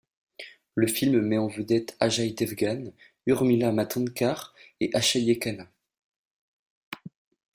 [0.73, 2.91] Le film met en vedette Ajay Devgan,
[3.27, 5.67] Urmila Matondkar et Akshaye Khanna.